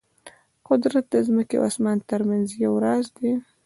[0.67, 3.31] قدرت د ځمکې او اسمان ترمنځ یو راز دی.